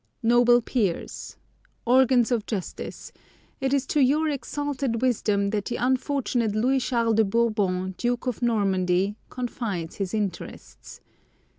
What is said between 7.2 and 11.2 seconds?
Bourbon, Duke of Normandy, confides his interests.